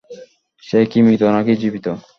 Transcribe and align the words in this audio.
সে 0.63 0.79
কি 0.91 0.99
মৃত 1.05 1.21
নাকি 1.35 1.53
জীবিত? 1.61 1.85